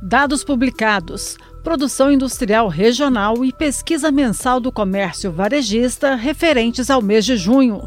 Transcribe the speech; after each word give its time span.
Dados 0.00 0.44
publicados, 0.44 1.36
produção 1.64 2.12
industrial 2.12 2.68
regional 2.68 3.44
e 3.44 3.52
pesquisa 3.52 4.12
mensal 4.12 4.60
do 4.60 4.70
comércio 4.70 5.32
varejista 5.32 6.14
referentes 6.14 6.88
ao 6.88 7.02
mês 7.02 7.24
de 7.24 7.36
junho. 7.36 7.82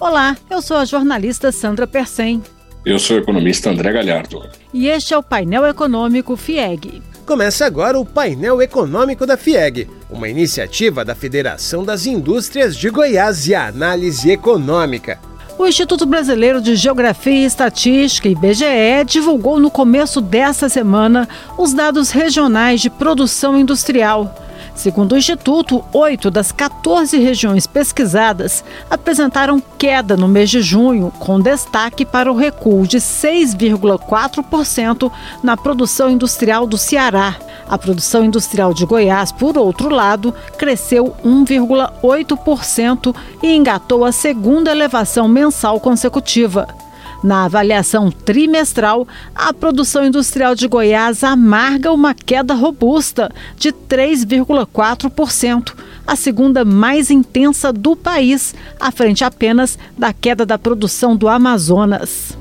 Olá, 0.00 0.34
eu 0.48 0.62
sou 0.62 0.78
a 0.78 0.86
jornalista 0.86 1.52
Sandra 1.52 1.86
Persen. 1.86 2.42
Eu 2.86 2.98
sou 2.98 3.18
o 3.18 3.20
economista 3.20 3.68
André 3.68 3.92
Galhardo. 3.92 4.42
E 4.72 4.88
este 4.88 5.12
é 5.12 5.18
o 5.18 5.22
painel 5.22 5.66
econômico 5.66 6.34
FIEG. 6.34 7.02
Começa 7.26 7.66
agora 7.66 7.98
o 7.98 8.04
painel 8.04 8.62
econômico 8.62 9.26
da 9.26 9.36
FIEG, 9.36 9.90
uma 10.08 10.28
iniciativa 10.28 11.04
da 11.04 11.14
Federação 11.14 11.84
das 11.84 12.06
Indústrias 12.06 12.74
de 12.74 12.88
Goiás 12.88 13.46
e 13.46 13.54
Análise 13.54 14.30
Econômica. 14.30 15.18
O 15.56 15.66
Instituto 15.66 16.04
Brasileiro 16.04 16.60
de 16.60 16.74
Geografia 16.74 17.32
e 17.32 17.44
Estatística, 17.44 18.28
IBGE, 18.28 19.04
divulgou 19.06 19.60
no 19.60 19.70
começo 19.70 20.20
dessa 20.20 20.68
semana 20.68 21.28
os 21.56 21.72
dados 21.72 22.10
regionais 22.10 22.80
de 22.80 22.90
produção 22.90 23.56
industrial. 23.56 24.34
Segundo 24.74 25.12
o 25.12 25.16
Instituto, 25.16 25.84
oito 25.92 26.28
das 26.30 26.50
14 26.50 27.16
regiões 27.18 27.64
pesquisadas 27.66 28.64
apresentaram 28.90 29.62
queda 29.78 30.16
no 30.16 30.26
mês 30.26 30.50
de 30.50 30.60
junho, 30.60 31.12
com 31.18 31.40
destaque 31.40 32.04
para 32.04 32.30
o 32.30 32.36
recuo 32.36 32.86
de 32.86 32.98
6,4% 32.98 35.10
na 35.42 35.56
produção 35.56 36.10
industrial 36.10 36.66
do 36.66 36.76
Ceará. 36.76 37.36
A 37.68 37.78
produção 37.78 38.24
industrial 38.24 38.74
de 38.74 38.84
Goiás, 38.84 39.30
por 39.32 39.56
outro 39.56 39.88
lado, 39.88 40.34
cresceu 40.58 41.16
1,8% 41.24 43.16
e 43.42 43.54
engatou 43.54 44.04
a 44.04 44.12
segunda 44.12 44.70
elevação 44.70 45.26
mensal 45.28 45.80
consecutiva. 45.80 46.83
Na 47.24 47.46
avaliação 47.46 48.10
trimestral, 48.10 49.08
a 49.34 49.50
produção 49.50 50.04
industrial 50.04 50.54
de 50.54 50.68
Goiás 50.68 51.24
amarga 51.24 51.90
uma 51.90 52.12
queda 52.12 52.52
robusta 52.52 53.32
de 53.56 53.72
3,4%, 53.72 55.72
a 56.06 56.16
segunda 56.16 56.66
mais 56.66 57.10
intensa 57.10 57.72
do 57.72 57.96
país, 57.96 58.54
à 58.78 58.90
frente 58.90 59.24
apenas 59.24 59.78
da 59.96 60.12
queda 60.12 60.44
da 60.44 60.58
produção 60.58 61.16
do 61.16 61.26
Amazonas. 61.26 62.36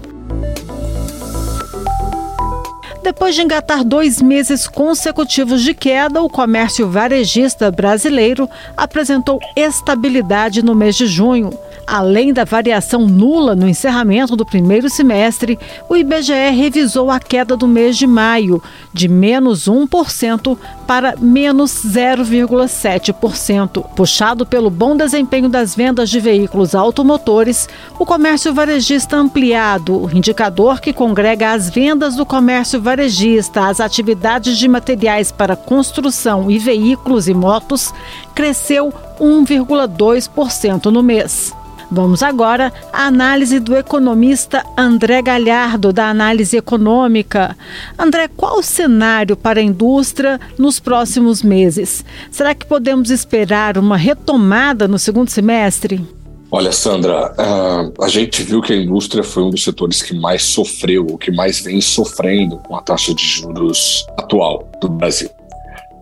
Depois 3.01 3.35
de 3.35 3.41
engatar 3.41 3.85
dois 3.85 4.21
meses 4.21 4.67
consecutivos 4.67 5.61
de 5.61 5.73
queda, 5.73 6.21
o 6.21 6.29
comércio 6.29 6.89
varejista 6.89 7.71
brasileiro 7.71 8.49
apresentou 8.75 9.39
estabilidade 9.55 10.61
no 10.61 10.75
mês 10.75 10.97
de 10.97 11.05
junho. 11.05 11.57
Além 11.85 12.31
da 12.31 12.45
variação 12.45 13.05
nula 13.05 13.55
no 13.55 13.67
encerramento 13.67 14.35
do 14.35 14.45
primeiro 14.45 14.89
semestre, 14.89 15.59
o 15.89 15.95
IBGE 15.95 16.49
revisou 16.51 17.11
a 17.11 17.19
queda 17.19 17.57
do 17.57 17.67
mês 17.67 17.97
de 17.97 18.07
maio, 18.07 18.63
de 18.93 19.09
menos 19.09 19.67
1% 19.67 20.57
para 20.87 21.15
menos 21.17 21.71
0,7%. 21.85 23.83
Puxado 23.95 24.45
pelo 24.45 24.69
bom 24.69 24.95
desempenho 24.95 25.49
das 25.49 25.75
vendas 25.75 26.09
de 26.09 26.21
veículos 26.21 26.73
automotores, 26.73 27.67
o 27.99 28.05
comércio 28.05 28.53
varejista 28.53 29.17
ampliado, 29.17 30.09
indicador 30.13 30.79
que 30.79 30.93
congrega 30.93 31.51
as 31.51 31.69
vendas 31.69 32.15
do 32.15 32.25
comércio 32.25 32.81
varejista 32.81 33.67
às 33.67 33.81
atividades 33.81 34.57
de 34.57 34.67
materiais 34.69 35.31
para 35.31 35.55
construção 35.55 36.49
e 36.49 36.57
veículos 36.57 37.27
e 37.27 37.33
motos, 37.33 37.93
cresceu 38.33 38.93
1,2% 39.19 40.85
no 40.85 41.03
mês. 41.03 41.53
Vamos 41.93 42.23
agora 42.23 42.73
à 42.91 43.05
análise 43.05 43.59
do 43.59 43.75
economista 43.75 44.65
André 44.75 45.21
Galhardo, 45.21 45.93
da 45.93 46.09
análise 46.09 46.57
econômica. 46.57 47.55
André, 47.99 48.27
qual 48.35 48.57
o 48.57 48.63
cenário 48.63 49.37
para 49.37 49.59
a 49.59 49.63
indústria 49.63 50.41
nos 50.57 50.79
próximos 50.79 51.43
meses? 51.43 52.03
Será 52.31 52.55
que 52.55 52.65
podemos 52.65 53.11
esperar 53.11 53.77
uma 53.77 53.95
retomada 53.95 54.87
no 54.87 54.97
segundo 54.97 55.29
semestre? 55.29 56.03
Olha, 56.49 56.71
Sandra, 56.71 57.31
uh, 57.33 58.03
a 58.03 58.07
gente 58.07 58.41
viu 58.41 58.59
que 58.59 58.73
a 58.73 58.75
indústria 58.75 59.23
foi 59.23 59.43
um 59.43 59.51
dos 59.51 59.63
setores 59.63 60.01
que 60.01 60.15
mais 60.15 60.41
sofreu, 60.41 61.05
o 61.05 61.17
que 61.19 61.31
mais 61.31 61.59
vem 61.59 61.79
sofrendo 61.79 62.57
com 62.57 62.75
a 62.75 62.81
taxa 62.81 63.13
de 63.13 63.23
juros 63.23 64.03
atual 64.17 64.67
do 64.81 64.89
Brasil. 64.89 65.29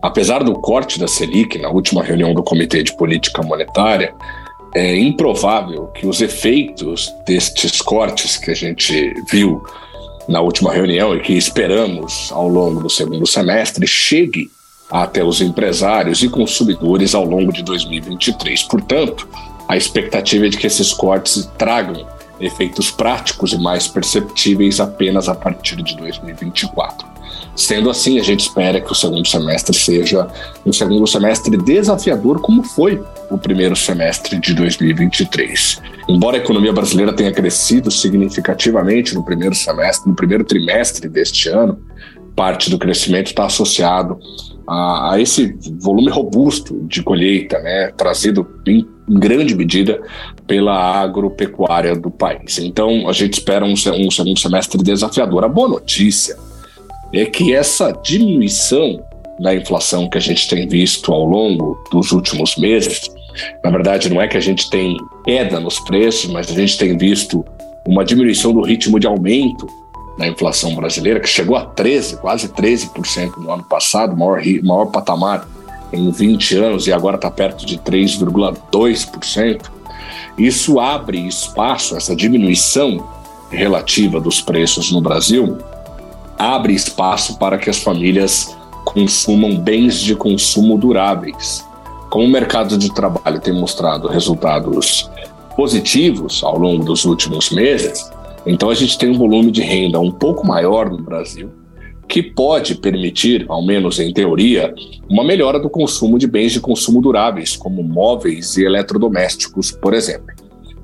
Apesar 0.00 0.42
do 0.42 0.54
corte 0.54 0.98
da 0.98 1.06
Selic 1.06 1.58
na 1.58 1.68
última 1.68 2.02
reunião 2.02 2.32
do 2.32 2.42
Comitê 2.42 2.82
de 2.82 2.96
Política 2.96 3.42
Monetária, 3.42 4.14
é 4.74 4.96
improvável 4.98 5.88
que 5.88 6.06
os 6.06 6.20
efeitos 6.20 7.12
destes 7.26 7.80
cortes 7.80 8.36
que 8.36 8.50
a 8.50 8.54
gente 8.54 9.14
viu 9.30 9.62
na 10.28 10.40
última 10.40 10.72
reunião 10.72 11.14
e 11.14 11.20
que 11.20 11.32
esperamos 11.32 12.30
ao 12.32 12.48
longo 12.48 12.80
do 12.80 12.90
segundo 12.90 13.26
semestre 13.26 13.86
chegue 13.86 14.50
até 14.90 15.24
os 15.24 15.40
empresários 15.40 16.22
e 16.22 16.28
consumidores 16.28 17.14
ao 17.14 17.24
longo 17.24 17.52
de 17.52 17.62
2023. 17.62 18.62
Portanto, 18.64 19.28
a 19.68 19.76
expectativa 19.76 20.46
é 20.46 20.48
de 20.48 20.56
que 20.56 20.66
esses 20.66 20.92
cortes 20.92 21.50
tragam 21.58 22.06
efeitos 22.40 22.90
práticos 22.90 23.52
e 23.52 23.58
mais 23.58 23.86
perceptíveis 23.88 24.80
apenas 24.80 25.28
a 25.28 25.34
partir 25.34 25.76
de 25.76 25.96
2024. 25.96 27.11
Sendo 27.54 27.90
assim, 27.90 28.18
a 28.18 28.22
gente 28.22 28.40
espera 28.40 28.80
que 28.80 28.90
o 28.90 28.94
segundo 28.94 29.26
semestre 29.26 29.76
seja 29.76 30.26
um 30.64 30.72
segundo 30.72 31.06
semestre 31.06 31.56
desafiador, 31.56 32.40
como 32.40 32.62
foi 32.62 33.02
o 33.30 33.38
primeiro 33.38 33.76
semestre 33.76 34.38
de 34.38 34.54
2023. 34.54 35.80
Embora 36.08 36.36
a 36.36 36.40
economia 36.40 36.72
brasileira 36.72 37.12
tenha 37.12 37.32
crescido 37.32 37.90
significativamente 37.90 39.14
no 39.14 39.24
primeiro 39.24 39.54
semestre, 39.54 40.08
no 40.08 40.16
primeiro 40.16 40.44
trimestre 40.44 41.08
deste 41.08 41.48
ano, 41.48 41.78
parte 42.34 42.70
do 42.70 42.78
crescimento 42.78 43.26
está 43.26 43.44
associado 43.44 44.18
a, 44.66 45.12
a 45.12 45.20
esse 45.20 45.54
volume 45.80 46.10
robusto 46.10 46.80
de 46.86 47.02
colheita, 47.02 47.58
né, 47.60 47.92
trazido 47.96 48.46
em, 48.66 48.86
grande 49.08 49.54
medida 49.54 50.00
pela 50.46 51.00
agropecuária 51.00 51.94
do 51.94 52.10
país. 52.10 52.58
Então, 52.58 53.08
a 53.08 53.12
gente 53.12 53.34
espera 53.34 53.64
um, 53.64 53.72
um 53.72 54.10
segundo 54.10 54.38
semestre 54.38 54.82
desafiador. 54.82 55.44
A 55.44 55.48
boa 55.48 55.68
notícia 55.68 56.36
é 57.12 57.26
que 57.26 57.54
essa 57.54 57.92
diminuição 57.92 59.02
da 59.38 59.54
inflação 59.54 60.08
que 60.08 60.18
a 60.18 60.20
gente 60.20 60.48
tem 60.48 60.66
visto 60.66 61.12
ao 61.12 61.24
longo 61.24 61.82
dos 61.90 62.12
últimos 62.12 62.56
meses, 62.56 63.10
na 63.62 63.70
verdade, 63.70 64.08
não 64.08 64.20
é 64.20 64.28
que 64.28 64.36
a 64.36 64.40
gente 64.40 64.70
tem 64.70 64.96
queda 65.24 65.58
nos 65.60 65.80
preços, 65.80 66.30
mas 66.30 66.50
a 66.50 66.54
gente 66.54 66.78
tem 66.78 66.96
visto 66.96 67.44
uma 67.86 68.04
diminuição 68.04 68.52
do 68.52 68.62
ritmo 68.62 69.00
de 69.00 69.06
aumento 69.06 69.66
da 70.18 70.26
inflação 70.26 70.74
brasileira, 70.74 71.20
que 71.20 71.28
chegou 71.28 71.56
a 71.56 71.66
13%, 71.66 72.18
quase 72.18 72.48
13% 72.48 73.36
no 73.38 73.50
ano 73.52 73.64
passado, 73.64 74.16
maior, 74.16 74.42
maior 74.62 74.86
patamar 74.86 75.48
em 75.92 76.10
20 76.10 76.56
anos 76.56 76.86
e 76.86 76.92
agora 76.92 77.16
está 77.16 77.30
perto 77.30 77.66
de 77.66 77.78
3,2%. 77.78 79.70
Isso 80.38 80.80
abre 80.80 81.18
espaço, 81.26 81.96
essa 81.96 82.16
diminuição 82.16 83.06
relativa 83.50 84.20
dos 84.20 84.40
preços 84.40 84.90
no 84.90 85.00
Brasil, 85.00 85.58
abre 86.38 86.74
espaço 86.74 87.38
para 87.38 87.58
que 87.58 87.70
as 87.70 87.78
famílias 87.78 88.56
consumam 88.84 89.56
bens 89.56 89.98
de 90.00 90.14
consumo 90.14 90.76
duráveis. 90.76 91.64
Como 92.10 92.24
o 92.24 92.30
mercado 92.30 92.76
de 92.76 92.92
trabalho 92.92 93.40
tem 93.40 93.54
mostrado 93.54 94.08
resultados 94.08 95.10
positivos 95.56 96.42
ao 96.42 96.58
longo 96.58 96.84
dos 96.84 97.04
últimos 97.04 97.50
meses, 97.50 98.10
então 98.44 98.70
a 98.70 98.74
gente 98.74 98.98
tem 98.98 99.10
um 99.10 99.18
volume 99.18 99.50
de 99.50 99.62
renda 99.62 100.00
um 100.00 100.10
pouco 100.10 100.46
maior 100.46 100.90
no 100.90 101.02
Brasil, 101.02 101.50
que 102.08 102.22
pode 102.22 102.74
permitir, 102.74 103.46
ao 103.48 103.64
menos 103.64 103.98
em 103.98 104.12
teoria, 104.12 104.74
uma 105.08 105.24
melhora 105.24 105.58
do 105.58 105.70
consumo 105.70 106.18
de 106.18 106.26
bens 106.26 106.52
de 106.52 106.60
consumo 106.60 107.00
duráveis, 107.00 107.56
como 107.56 107.82
móveis 107.82 108.56
e 108.56 108.64
eletrodomésticos, 108.64 109.70
por 109.70 109.94
exemplo. 109.94 110.41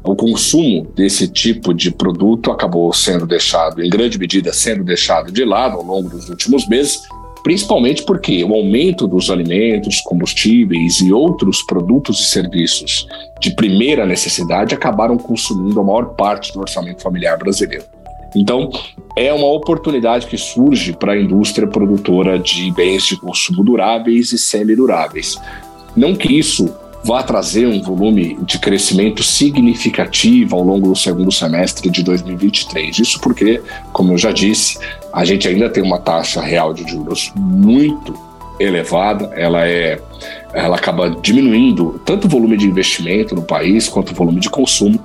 O 0.09 0.17
consumo 0.17 0.87
desse 0.97 1.29
tipo 1.29 1.75
de 1.75 1.91
produto 1.91 2.51
acabou 2.51 2.91
sendo 2.95 3.27
deixado, 3.27 3.85
em 3.85 3.91
grande 3.91 4.19
medida, 4.19 4.55
sendo 4.55 4.83
deixado 4.83 5.31
de 5.31 5.45
lado 5.45 5.77
ao 5.77 5.85
longo 5.85 6.09
dos 6.09 6.31
últimos 6.31 6.67
meses, 6.67 7.03
principalmente 7.45 8.03
porque 8.05 8.43
o 8.43 8.55
aumento 8.55 9.07
dos 9.07 9.31
alimentos, 9.31 10.01
combustíveis 10.01 11.03
e 11.03 11.13
outros 11.13 11.61
produtos 11.61 12.21
e 12.21 12.25
serviços 12.25 13.07
de 13.39 13.55
primeira 13.55 14.07
necessidade 14.07 14.75
acabaram 14.75 15.19
consumindo 15.19 15.79
a 15.79 15.85
maior 15.85 16.15
parte 16.15 16.55
do 16.55 16.61
orçamento 16.61 17.03
familiar 17.03 17.37
brasileiro. 17.37 17.85
Então, 18.35 18.71
é 19.15 19.31
uma 19.31 19.49
oportunidade 19.49 20.27
que 20.27 20.39
surge 20.39 20.95
para 20.95 21.13
a 21.13 21.21
indústria 21.21 21.69
produtora 21.69 22.39
de 22.39 22.71
bens 22.73 23.05
de 23.05 23.21
consumo 23.21 23.63
duráveis 23.63 24.33
e 24.33 24.39
semiduráveis. 24.39 25.37
Não 25.95 26.17
que 26.17 26.33
isso 26.33 26.75
vá 27.05 27.23
trazer 27.23 27.67
um 27.67 27.81
volume 27.81 28.39
de 28.43 28.59
crescimento 28.59 29.23
significativo 29.23 30.57
ao 30.57 30.63
longo 30.63 30.89
do 30.89 30.97
segundo 30.97 31.31
semestre 31.33 31.91
de 31.91 32.03
2023. 32.03 32.99
Isso 32.99 33.21
porque, 33.21 33.63
como 33.93 34.13
eu 34.13 34.19
já 34.19 34.33
disse, 34.33 34.79
a 35.13 35.25
gente 35.25 35.47
ainda 35.49 35.71
tem 35.71 35.83
uma 35.83 35.99
taxa 35.99 36.41
real 36.41 36.75
de 36.75 36.89
juros 36.89 37.33
muito 37.37 38.15
elevada, 38.61 39.33
ela 39.37 39.67
é 39.67 40.01
ela 40.53 40.77
acaba 40.77 41.11
diminuindo 41.11 42.01
tanto 42.05 42.27
o 42.27 42.29
volume 42.29 42.57
de 42.57 42.67
investimento 42.67 43.35
no 43.35 43.43
país 43.43 43.89
quanto 43.89 44.11
o 44.11 44.15
volume 44.15 44.41
de 44.41 44.49
consumo 44.49 44.99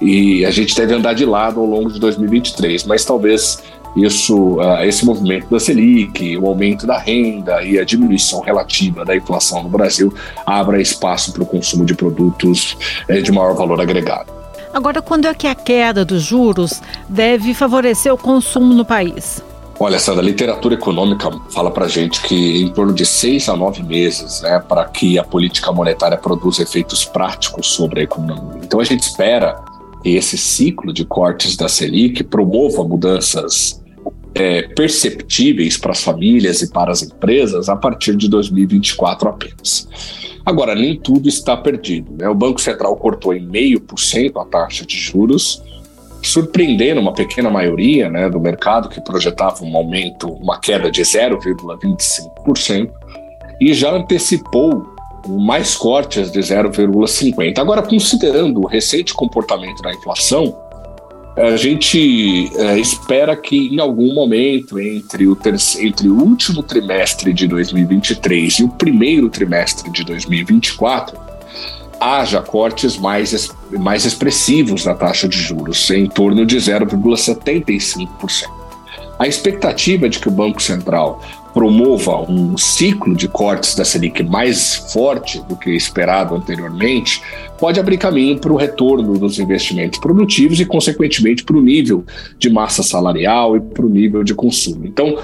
e 0.00 0.44
a 0.44 0.50
gente 0.50 0.74
deve 0.74 0.94
andar 0.94 1.14
de 1.14 1.24
lado 1.24 1.60
ao 1.60 1.66
longo 1.66 1.92
de 1.92 2.00
2023, 2.00 2.84
mas 2.84 3.04
talvez 3.04 3.62
isso, 3.96 4.56
uh, 4.60 4.82
esse 4.84 5.04
movimento 5.04 5.48
da 5.48 5.58
Selic, 5.58 6.36
o 6.36 6.46
aumento 6.46 6.86
da 6.86 6.98
renda 6.98 7.62
e 7.62 7.78
a 7.78 7.84
diminuição 7.84 8.40
relativa 8.40 9.04
da 9.04 9.16
inflação 9.16 9.62
no 9.62 9.68
Brasil 9.68 10.12
abra 10.44 10.80
espaço 10.80 11.32
para 11.32 11.42
o 11.42 11.46
consumo 11.46 11.84
de 11.84 11.94
produtos 11.94 12.76
eh, 13.08 13.20
de 13.20 13.32
maior 13.32 13.54
valor 13.54 13.80
agregado. 13.80 14.30
Agora, 14.72 15.00
quando 15.00 15.26
é 15.26 15.32
que 15.32 15.46
a 15.46 15.54
queda 15.54 16.04
dos 16.04 16.22
juros 16.22 16.82
deve 17.08 17.54
favorecer 17.54 18.12
o 18.12 18.18
consumo 18.18 18.74
no 18.74 18.84
país? 18.84 19.42
Olha, 19.78 19.98
Sandra, 19.98 20.22
a 20.22 20.24
literatura 20.24 20.74
econômica 20.74 21.30
fala 21.50 21.70
para 21.70 21.88
gente 21.88 22.22
que 22.22 22.62
em 22.62 22.68
torno 22.70 22.92
de 22.92 23.04
seis 23.04 23.48
a 23.48 23.56
nove 23.56 23.82
meses 23.82 24.42
né, 24.42 24.58
para 24.58 24.84
que 24.86 25.18
a 25.18 25.24
política 25.24 25.70
monetária 25.72 26.16
produza 26.16 26.62
efeitos 26.62 27.04
práticos 27.04 27.68
sobre 27.68 28.00
a 28.00 28.02
economia. 28.02 28.60
Então 28.62 28.80
a 28.80 28.84
gente 28.84 29.02
espera 29.02 29.62
que 30.02 30.16
esse 30.16 30.38
ciclo 30.38 30.92
de 30.92 31.04
cortes 31.04 31.56
da 31.56 31.68
Selic 31.68 32.24
promova 32.24 32.84
mudanças 32.84 33.82
é, 34.36 34.62
perceptíveis 34.74 35.78
para 35.78 35.92
as 35.92 36.02
famílias 36.02 36.60
e 36.60 36.70
para 36.70 36.92
as 36.92 37.02
empresas 37.02 37.68
a 37.70 37.76
partir 37.76 38.14
de 38.14 38.28
2024 38.28 39.28
apenas. 39.28 39.88
Agora, 40.44 40.74
nem 40.74 41.00
tudo 41.00 41.28
está 41.28 41.56
perdido. 41.56 42.12
Né? 42.18 42.28
O 42.28 42.34
Banco 42.34 42.60
Central 42.60 42.94
cortou 42.96 43.34
em 43.34 43.44
meio 43.44 43.80
por 43.80 43.98
cento 43.98 44.38
a 44.38 44.44
taxa 44.44 44.84
de 44.84 44.96
juros 44.96 45.62
surpreendendo 46.22 47.00
uma 47.00 47.12
pequena 47.12 47.48
maioria 47.48 48.10
né, 48.10 48.28
do 48.28 48.40
mercado 48.40 48.88
que 48.88 49.00
projetava 49.00 49.64
um 49.64 49.76
aumento, 49.76 50.28
uma 50.28 50.58
queda 50.58 50.90
de 50.90 51.00
0,25%, 51.02 52.90
e 53.60 53.72
já 53.72 53.92
antecipou 53.92 54.86
mais 55.28 55.76
cortes 55.76 56.30
de 56.30 56.40
0,50%. 56.40 57.58
Agora, 57.58 57.82
considerando 57.82 58.60
o 58.60 58.66
recente 58.66 59.14
comportamento 59.14 59.80
da 59.82 59.92
inflação, 59.92 60.56
a 61.36 61.56
gente 61.56 62.50
é, 62.56 62.78
espera 62.78 63.36
que 63.36 63.68
em 63.68 63.78
algum 63.78 64.14
momento 64.14 64.80
entre 64.80 65.28
o, 65.28 65.36
entre 65.78 66.08
o 66.08 66.14
último 66.14 66.62
trimestre 66.62 67.32
de 67.32 67.46
2023 67.46 68.60
e 68.60 68.64
o 68.64 68.68
primeiro 68.70 69.28
trimestre 69.28 69.90
de 69.90 70.02
2024, 70.02 71.18
haja 72.00 72.40
cortes 72.40 72.96
mais, 72.96 73.50
mais 73.70 74.06
expressivos 74.06 74.86
na 74.86 74.94
taxa 74.94 75.28
de 75.28 75.38
juros, 75.38 75.90
em 75.90 76.06
torno 76.06 76.46
de 76.46 76.56
0,75%. 76.56 78.08
A 79.18 79.26
expectativa 79.26 80.08
de 80.08 80.18
que 80.18 80.28
o 80.28 80.30
Banco 80.30 80.62
Central 80.62 81.22
promova 81.56 82.30
um 82.30 82.58
ciclo 82.58 83.16
de 83.16 83.26
cortes 83.26 83.74
da 83.74 83.82
Selic 83.82 84.22
mais 84.22 84.74
forte 84.92 85.42
do 85.48 85.56
que 85.56 85.70
esperado 85.70 86.34
anteriormente 86.34 87.22
pode 87.58 87.80
abrir 87.80 87.96
caminho 87.96 88.38
para 88.38 88.52
o 88.52 88.56
retorno 88.56 89.18
dos 89.18 89.38
investimentos 89.38 89.98
produtivos 89.98 90.60
e, 90.60 90.66
consequentemente, 90.66 91.42
para 91.42 91.56
o 91.56 91.62
nível 91.62 92.04
de 92.38 92.50
massa 92.50 92.82
salarial 92.82 93.56
e 93.56 93.60
para 93.60 93.86
o 93.86 93.88
nível 93.88 94.22
de 94.22 94.34
consumo. 94.34 94.84
Então, 94.84 95.16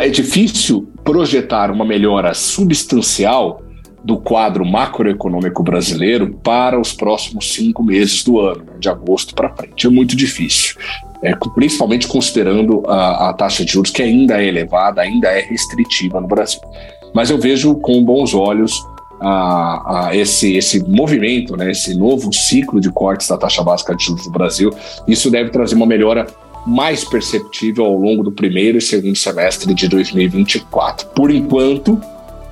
é 0.00 0.08
difícil 0.08 0.88
projetar 1.04 1.70
uma 1.70 1.84
melhora 1.84 2.34
substancial 2.34 3.62
do 4.04 4.18
quadro 4.18 4.64
macroeconômico 4.64 5.62
brasileiro 5.62 6.38
para 6.42 6.80
os 6.80 6.92
próximos 6.92 7.52
cinco 7.52 7.82
meses 7.82 8.24
do 8.24 8.40
ano, 8.40 8.64
né, 8.64 8.72
de 8.78 8.88
agosto 8.88 9.34
para 9.34 9.54
frente. 9.54 9.86
É 9.86 9.90
muito 9.90 10.16
difícil, 10.16 10.76
é, 11.22 11.34
principalmente 11.54 12.08
considerando 12.08 12.82
a, 12.86 13.30
a, 13.30 13.32
taxa 13.34 13.64
de 13.64 13.72
juros 13.72 13.90
que 13.90 14.02
ainda 14.02 14.42
é 14.42 14.46
elevada, 14.46 15.02
ainda 15.02 15.28
é 15.28 15.40
restritiva 15.40 16.20
no 16.20 16.26
Brasil. 16.26 16.60
Mas 17.14 17.30
eu 17.30 17.38
vejo 17.38 17.74
com 17.74 18.02
bons 18.02 18.32
olhos 18.32 18.72
a, 19.20 20.08
a 20.08 20.16
esse, 20.16 20.56
esse 20.56 20.82
movimento, 20.88 21.56
né, 21.56 21.70
esse 21.70 21.94
novo 21.94 22.32
ciclo 22.32 22.80
de 22.80 22.90
cortes 22.90 23.28
da 23.28 23.36
taxa 23.36 23.62
básica 23.62 23.94
de 23.94 24.04
juros 24.04 24.24
do 24.24 24.30
Brasil. 24.30 24.70
Isso 25.06 25.30
deve 25.30 25.50
trazer 25.50 25.74
uma 25.74 25.86
melhora 25.86 26.26
mais 26.66 27.04
perceptível 27.04 27.84
ao 27.84 27.96
longo 27.96 28.22
do 28.22 28.32
primeiro 28.32 28.78
e 28.78 28.80
segundo 28.80 29.16
semestre 29.16 29.74
de 29.74 29.88
2024. 29.88 31.08
Por 31.08 31.30
enquanto, 31.30 32.00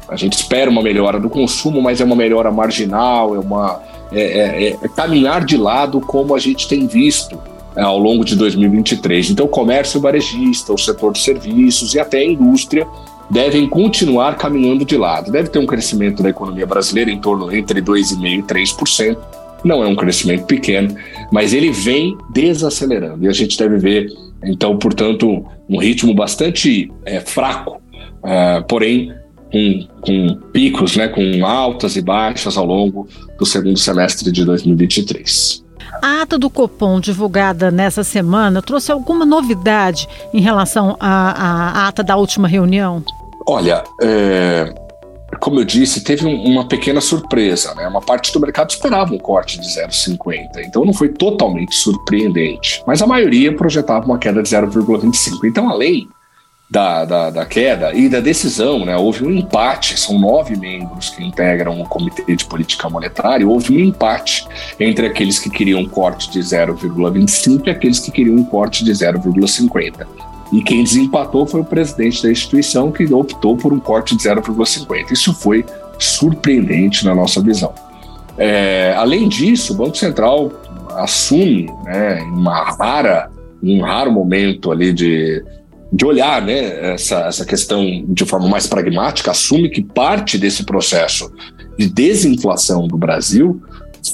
a 0.08 0.16
gente 0.16 0.32
espera 0.34 0.70
uma 0.70 0.82
melhora 0.82 1.20
do 1.20 1.28
consumo, 1.28 1.82
mas 1.82 2.00
é 2.00 2.04
uma 2.04 2.16
melhora 2.16 2.50
marginal, 2.50 3.34
é 3.34 3.38
uma 3.38 3.80
é, 4.10 4.20
é, 4.20 4.68
é 4.82 4.88
caminhar 4.88 5.44
de 5.44 5.56
lado 5.56 6.00
como 6.00 6.34
a 6.34 6.38
gente 6.38 6.66
tem 6.66 6.86
visto 6.86 7.38
é, 7.76 7.82
ao 7.82 7.98
longo 7.98 8.24
de 8.24 8.34
2023. 8.34 9.30
Então, 9.30 9.46
o 9.46 9.48
comércio 9.48 10.00
varejista, 10.00 10.72
o 10.72 10.78
setor 10.78 11.12
de 11.12 11.20
serviços 11.20 11.94
e 11.94 12.00
até 12.00 12.18
a 12.18 12.24
indústria 12.24 12.86
devem 13.30 13.68
continuar 13.68 14.36
caminhando 14.36 14.84
de 14.84 14.96
lado. 14.96 15.30
Deve 15.30 15.50
ter 15.50 15.58
um 15.58 15.66
crescimento 15.66 16.22
da 16.22 16.30
economia 16.30 16.66
brasileira 16.66 17.10
em 17.10 17.20
torno 17.20 17.54
entre 17.54 17.82
2,5% 17.82 18.38
e 18.38 18.42
3%. 18.42 19.18
Não 19.62 19.82
é 19.82 19.86
um 19.86 19.94
crescimento 19.94 20.46
pequeno, 20.46 20.94
mas 21.30 21.52
ele 21.52 21.70
vem 21.70 22.16
desacelerando. 22.30 23.24
E 23.24 23.28
a 23.28 23.32
gente 23.32 23.58
deve 23.58 23.76
ver, 23.76 24.08
então, 24.42 24.78
portanto, 24.78 25.44
um 25.68 25.78
ritmo 25.78 26.14
bastante 26.14 26.90
é, 27.04 27.20
fraco, 27.20 27.82
é, 28.24 28.60
porém 28.62 29.12
com, 29.52 29.86
com 30.00 30.34
picos, 30.52 30.96
né, 30.96 31.08
com 31.08 31.44
altas 31.44 31.96
e 31.96 32.02
baixas 32.02 32.56
ao 32.56 32.64
longo 32.64 33.08
do 33.38 33.46
segundo 33.46 33.78
semestre 33.78 34.30
de 34.30 34.44
2023. 34.44 35.64
A 36.02 36.22
ata 36.22 36.38
do 36.38 36.48
Copom, 36.48 37.00
divulgada 37.00 37.70
nessa 37.70 38.04
semana, 38.04 38.62
trouxe 38.62 38.92
alguma 38.92 39.24
novidade 39.24 40.06
em 40.32 40.40
relação 40.40 40.96
à, 41.00 41.82
à 41.82 41.88
ata 41.88 42.02
da 42.02 42.16
última 42.16 42.46
reunião? 42.46 43.02
Olha, 43.46 43.82
é, 44.00 44.72
como 45.40 45.60
eu 45.60 45.64
disse, 45.64 46.02
teve 46.02 46.26
um, 46.26 46.44
uma 46.44 46.66
pequena 46.66 47.00
surpresa. 47.00 47.74
Né? 47.74 47.86
Uma 47.88 48.00
parte 48.00 48.32
do 48.32 48.40
mercado 48.40 48.70
esperava 48.70 49.12
um 49.12 49.18
corte 49.18 49.58
de 49.58 49.66
0,50, 49.66 50.64
então 50.64 50.84
não 50.84 50.92
foi 50.92 51.08
totalmente 51.08 51.74
surpreendente. 51.74 52.82
Mas 52.86 53.02
a 53.02 53.06
maioria 53.06 53.54
projetava 53.54 54.06
uma 54.06 54.18
queda 54.18 54.42
de 54.42 54.48
0,25. 54.48 55.44
Então, 55.44 55.68
além 55.68 56.08
da, 56.70 57.04
da, 57.04 57.30
da, 57.30 57.46
queda 57.46 57.94
e 57.94 58.08
da 58.08 58.20
decisão, 58.20 58.84
né? 58.84 58.94
Houve 58.96 59.24
um 59.24 59.30
empate, 59.30 59.98
são 59.98 60.18
nove 60.18 60.54
membros 60.54 61.08
que 61.08 61.24
integram 61.24 61.80
o 61.80 61.88
Comitê 61.88 62.36
de 62.36 62.44
Política 62.44 62.90
Monetária, 62.90 63.48
houve 63.48 63.74
um 63.74 63.80
empate 63.80 64.46
entre 64.78 65.06
aqueles 65.06 65.38
que 65.38 65.48
queriam 65.48 65.80
um 65.80 65.88
corte 65.88 66.30
de 66.30 66.40
0,25 66.40 67.66
e 67.66 67.70
aqueles 67.70 67.98
que 67.98 68.10
queriam 68.10 68.36
um 68.36 68.44
corte 68.44 68.84
de 68.84 68.92
0,50. 68.92 70.06
E 70.52 70.62
quem 70.62 70.84
desempatou 70.84 71.46
foi 71.46 71.60
o 71.60 71.64
presidente 71.64 72.22
da 72.22 72.30
instituição, 72.30 72.90
que 72.90 73.12
optou 73.12 73.56
por 73.56 73.72
um 73.72 73.80
corte 73.80 74.16
de 74.16 74.24
0,50. 74.24 75.12
Isso 75.12 75.32
foi 75.34 75.64
surpreendente 75.98 77.04
na 77.04 77.14
nossa 77.14 77.40
visão. 77.42 77.72
É, 78.36 78.94
além 78.96 79.28
disso, 79.28 79.72
o 79.72 79.76
Banco 79.76 79.96
Central 79.96 80.52
assume, 80.96 81.70
né, 81.84 82.20
em 82.20 82.30
uma 82.30 82.70
rara, 82.76 83.30
um 83.62 83.82
raro 83.82 84.12
momento 84.12 84.70
ali 84.70 84.92
de 84.92 85.44
de 85.92 86.04
olhar 86.04 86.42
né, 86.42 86.92
essa, 86.92 87.20
essa 87.20 87.44
questão 87.44 88.04
de 88.06 88.24
forma 88.24 88.48
mais 88.48 88.66
pragmática, 88.66 89.30
assume 89.30 89.70
que 89.70 89.82
parte 89.82 90.38
desse 90.38 90.64
processo 90.64 91.32
de 91.78 91.88
desinflação 91.88 92.86
do 92.86 92.96
Brasil 92.96 93.60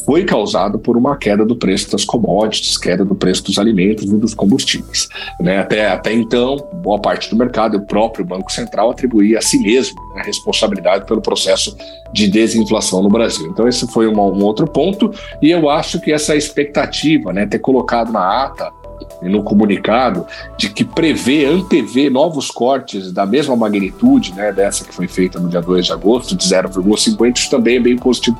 foi 0.04 0.24
causado 0.24 0.78
por 0.78 0.96
uma 0.96 1.16
queda 1.16 1.44
do 1.44 1.56
preço 1.56 1.90
das 1.90 2.04
commodities, 2.04 2.76
queda 2.76 3.04
do 3.04 3.14
preço 3.14 3.44
dos 3.44 3.58
alimentos 3.58 4.04
e 4.04 4.16
dos 4.16 4.34
combustíveis. 4.34 5.08
Né? 5.40 5.58
Até, 5.58 5.88
até 5.88 6.12
então, 6.12 6.56
boa 6.82 6.98
parte 6.98 7.30
do 7.30 7.36
mercado, 7.36 7.76
o 7.76 7.86
próprio 7.86 8.24
Banco 8.24 8.50
Central 8.50 8.90
atribuía 8.90 9.38
a 9.38 9.42
si 9.42 9.58
mesmo 9.58 9.94
a 10.16 10.22
responsabilidade 10.22 11.06
pelo 11.06 11.20
processo 11.20 11.76
de 12.12 12.28
desinflação 12.28 13.02
no 13.02 13.08
Brasil. 13.08 13.46
Então, 13.50 13.68
esse 13.68 13.86
foi 13.88 14.06
uma, 14.06 14.22
um 14.22 14.42
outro 14.42 14.66
ponto, 14.66 15.10
e 15.42 15.50
eu 15.50 15.68
acho 15.68 16.00
que 16.00 16.12
essa 16.12 16.34
expectativa, 16.34 17.32
né, 17.32 17.46
ter 17.46 17.58
colocado 17.58 18.12
na 18.12 18.44
ata 18.44 18.72
e 18.82 18.83
no 19.22 19.42
comunicado 19.42 20.26
de 20.56 20.68
que 20.70 20.84
prevê, 20.84 21.44
antevê 21.46 22.10
novos 22.10 22.50
cortes 22.50 23.12
da 23.12 23.24
mesma 23.24 23.56
magnitude, 23.56 24.32
né, 24.34 24.52
dessa 24.52 24.84
que 24.84 24.94
foi 24.94 25.08
feita 25.08 25.38
no 25.38 25.48
dia 25.48 25.60
2 25.60 25.86
de 25.86 25.92
agosto, 25.92 26.36
de 26.36 26.44
0,50, 26.46 27.36
isso 27.36 27.50
também 27.50 27.76
é 27.76 27.80
bem 27.80 27.96
positivo 27.96 28.36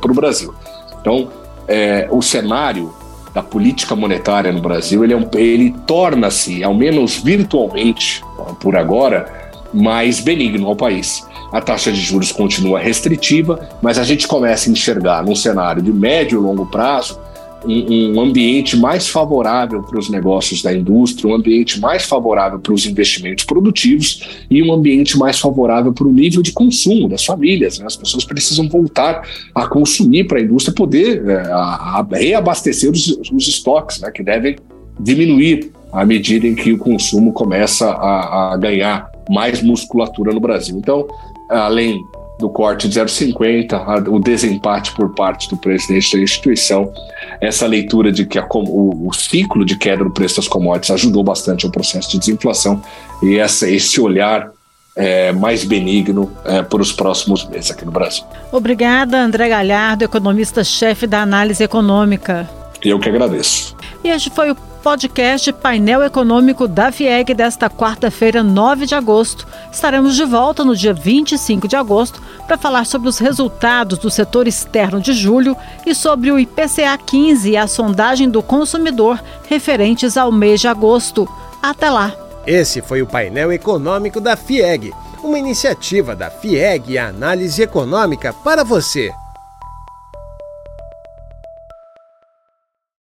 para 0.00 0.10
o 0.10 0.14
Brasil. 0.14 0.54
Então, 1.00 1.28
é, 1.68 2.08
o 2.10 2.22
cenário 2.22 2.92
da 3.32 3.42
política 3.42 3.94
monetária 3.94 4.50
no 4.50 4.62
Brasil, 4.62 5.04
ele, 5.04 5.12
é 5.12 5.16
um, 5.16 5.28
ele 5.34 5.74
torna-se, 5.86 6.64
ao 6.64 6.72
menos 6.72 7.18
virtualmente, 7.18 8.22
por 8.60 8.76
agora, 8.76 9.50
mais 9.74 10.20
benigno 10.20 10.66
ao 10.66 10.74
país. 10.74 11.26
A 11.52 11.60
taxa 11.60 11.92
de 11.92 12.00
juros 12.00 12.32
continua 12.32 12.80
restritiva, 12.80 13.68
mas 13.82 13.98
a 13.98 14.04
gente 14.04 14.26
começa 14.26 14.68
a 14.68 14.72
enxergar 14.72 15.22
num 15.22 15.34
cenário 15.34 15.82
de 15.82 15.92
médio 15.92 16.38
e 16.38 16.42
longo 16.42 16.66
prazo 16.66 17.20
um, 17.64 18.16
um 18.16 18.20
ambiente 18.20 18.76
mais 18.76 19.08
favorável 19.08 19.82
para 19.82 19.98
os 19.98 20.08
negócios 20.08 20.62
da 20.62 20.72
indústria, 20.72 21.30
um 21.30 21.34
ambiente 21.34 21.80
mais 21.80 22.04
favorável 22.04 22.58
para 22.58 22.72
os 22.72 22.86
investimentos 22.86 23.44
produtivos 23.44 24.44
e 24.50 24.62
um 24.62 24.72
ambiente 24.72 25.18
mais 25.18 25.38
favorável 25.38 25.92
para 25.92 26.06
o 26.06 26.12
nível 26.12 26.42
de 26.42 26.52
consumo 26.52 27.08
das 27.08 27.24
famílias. 27.24 27.78
Né? 27.78 27.86
As 27.86 27.96
pessoas 27.96 28.24
precisam 28.24 28.68
voltar 28.68 29.26
a 29.54 29.66
consumir 29.66 30.24
para 30.24 30.38
a 30.38 30.42
indústria 30.42 30.74
poder 30.74 31.28
é, 31.28 31.36
a, 31.46 32.00
a 32.00 32.06
reabastecer 32.12 32.90
os, 32.90 33.08
os 33.32 33.48
estoques, 33.48 34.00
né? 34.00 34.10
que 34.10 34.22
devem 34.22 34.56
diminuir 34.98 35.70
à 35.92 36.04
medida 36.04 36.46
em 36.46 36.54
que 36.54 36.72
o 36.72 36.78
consumo 36.78 37.32
começa 37.32 37.88
a, 37.88 38.54
a 38.54 38.56
ganhar 38.56 39.10
mais 39.30 39.62
musculatura 39.62 40.32
no 40.32 40.40
Brasil. 40.40 40.76
Então, 40.76 41.06
além 41.48 41.98
do 42.38 42.50
corte 42.50 42.88
de 42.88 43.00
0,50, 43.00 44.08
o 44.08 44.18
desempate 44.18 44.92
por 44.92 45.14
parte 45.14 45.48
do 45.48 45.56
presidente 45.56 46.16
da 46.16 46.22
instituição, 46.22 46.92
essa 47.40 47.66
leitura 47.66 48.12
de 48.12 48.26
que 48.26 48.38
a, 48.38 48.46
o, 48.52 49.08
o, 49.08 49.12
ciclo 49.12 49.64
de 49.64 49.76
queda 49.76 50.04
do 50.04 50.10
preço 50.10 50.36
das 50.36 50.46
commodities 50.46 50.90
ajudou 50.90 51.24
bastante 51.24 51.64
ao 51.64 51.72
processo 51.72 52.10
de 52.10 52.18
desinflação 52.18 52.82
e 53.22 53.38
essa, 53.38 53.68
esse 53.68 54.00
olhar 54.00 54.50
é, 54.94 55.32
mais 55.32 55.64
benigno 55.64 56.30
é, 56.44 56.62
para 56.62 56.80
os 56.80 56.92
próximos 56.92 57.46
meses 57.48 57.70
aqui 57.70 57.84
no 57.84 57.92
Brasil. 57.92 58.24
Obrigada, 58.52 59.18
André 59.18 59.48
Galhardo, 59.48 60.04
economista-chefe 60.04 61.06
da 61.06 61.22
análise 61.22 61.62
econômica. 61.62 62.48
Eu 62.82 62.98
que 62.98 63.08
agradeço. 63.08 63.74
E 64.04 64.08
este 64.08 64.30
foi 64.30 64.50
o 64.50 64.56
podcast 64.86 65.52
Painel 65.52 66.04
Econômico 66.04 66.68
da 66.68 66.92
FIEG 66.92 67.34
desta 67.34 67.68
quarta-feira, 67.68 68.40
9 68.40 68.86
de 68.86 68.94
agosto. 68.94 69.44
Estaremos 69.72 70.14
de 70.14 70.24
volta 70.24 70.64
no 70.64 70.76
dia 70.76 70.94
25 70.94 71.66
de 71.66 71.74
agosto 71.74 72.22
para 72.46 72.56
falar 72.56 72.86
sobre 72.86 73.08
os 73.08 73.18
resultados 73.18 73.98
do 73.98 74.08
setor 74.08 74.46
externo 74.46 75.00
de 75.00 75.12
julho 75.12 75.56
e 75.84 75.92
sobre 75.92 76.30
o 76.30 76.38
IPCA 76.38 76.96
15 77.04 77.50
e 77.50 77.56
a 77.56 77.66
sondagem 77.66 78.30
do 78.30 78.40
consumidor 78.44 79.20
referentes 79.48 80.16
ao 80.16 80.30
mês 80.30 80.60
de 80.60 80.68
agosto. 80.68 81.28
Até 81.60 81.90
lá! 81.90 82.14
Esse 82.46 82.80
foi 82.80 83.02
o 83.02 83.08
painel 83.08 83.50
econômico 83.50 84.20
da 84.20 84.36
FIEG, 84.36 84.94
uma 85.20 85.36
iniciativa 85.36 86.14
da 86.14 86.30
FIEG 86.30 86.92
e 86.92 86.96
análise 86.96 87.60
econômica 87.60 88.32
para 88.32 88.62
você. 88.62 89.12